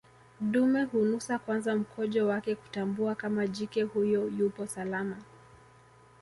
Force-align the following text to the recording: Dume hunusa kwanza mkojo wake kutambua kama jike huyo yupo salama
Dume 0.41 0.83
hunusa 0.83 1.39
kwanza 1.39 1.75
mkojo 1.75 2.27
wake 2.27 2.55
kutambua 2.55 3.15
kama 3.15 3.47
jike 3.47 3.83
huyo 3.83 4.27
yupo 4.27 4.67
salama 4.67 5.17